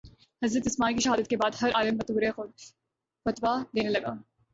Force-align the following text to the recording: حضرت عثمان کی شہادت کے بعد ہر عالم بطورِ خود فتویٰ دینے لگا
حضرت 0.41 0.67
عثمان 0.67 0.95
کی 0.95 1.01
شہادت 1.01 1.27
کے 1.27 1.37
بعد 1.37 1.61
ہر 1.61 1.71
عالم 1.73 1.97
بطورِ 1.97 2.31
خود 2.35 2.51
فتویٰ 3.25 3.57
دینے 3.75 3.89
لگا 3.89 4.13